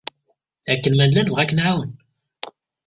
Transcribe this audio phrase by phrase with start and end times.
[0.71, 1.91] Akken ma nella nebɣa ad k-nɛawen.